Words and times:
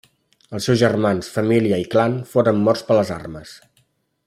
Els 0.59 0.67
seus 0.69 0.79
germans, 0.83 1.29
família 1.35 1.79
i 1.83 1.85
clan 1.97 2.17
foren 2.33 2.65
morts 2.69 2.85
per 2.89 2.99
les 3.01 3.13
armes. 3.21 3.57